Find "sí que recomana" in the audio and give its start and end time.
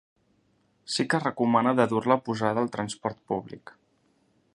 0.93-1.73